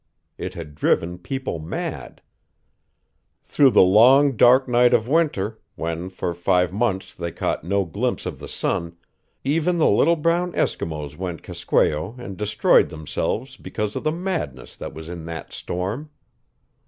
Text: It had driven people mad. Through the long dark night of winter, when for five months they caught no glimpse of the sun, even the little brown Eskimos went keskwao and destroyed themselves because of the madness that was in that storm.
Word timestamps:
It 0.35 0.55
had 0.55 0.73
driven 0.73 1.19
people 1.19 1.59
mad. 1.59 2.23
Through 3.43 3.69
the 3.69 3.83
long 3.83 4.35
dark 4.35 4.67
night 4.67 4.95
of 4.95 5.07
winter, 5.07 5.59
when 5.75 6.09
for 6.09 6.33
five 6.33 6.73
months 6.73 7.13
they 7.13 7.31
caught 7.31 7.63
no 7.63 7.85
glimpse 7.85 8.25
of 8.25 8.39
the 8.39 8.47
sun, 8.47 8.97
even 9.43 9.77
the 9.77 9.87
little 9.87 10.15
brown 10.15 10.53
Eskimos 10.53 11.15
went 11.15 11.43
keskwao 11.43 12.17
and 12.17 12.35
destroyed 12.35 12.89
themselves 12.89 13.57
because 13.57 13.95
of 13.95 14.03
the 14.03 14.11
madness 14.11 14.75
that 14.75 14.95
was 14.95 15.07
in 15.07 15.23
that 15.25 15.53
storm. 15.53 16.09